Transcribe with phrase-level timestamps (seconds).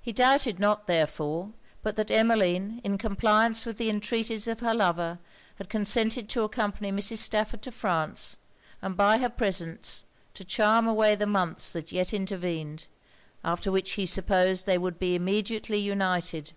[0.00, 1.50] He doubted not, therefore,
[1.82, 5.18] but that Emmeline, in compliance with the entreaties of her lover,
[5.56, 7.16] had consented to accompany Mrs.
[7.18, 8.36] Stafford to France,
[8.80, 12.86] and by her presence to charm away the months that yet intervened;
[13.42, 16.52] after which he supposed they would be immediately united.